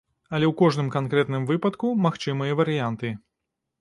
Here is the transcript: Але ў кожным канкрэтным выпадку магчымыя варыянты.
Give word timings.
Але 0.35 0.45
ў 0.47 0.53
кожным 0.61 0.87
канкрэтным 0.95 1.45
выпадку 1.53 1.91
магчымыя 2.07 2.59
варыянты. 2.63 3.17